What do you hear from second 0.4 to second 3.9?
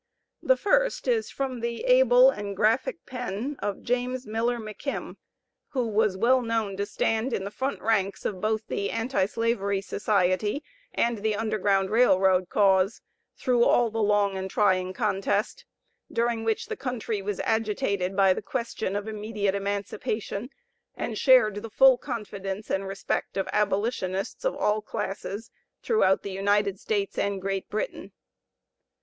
The first is from the able and graphic pen of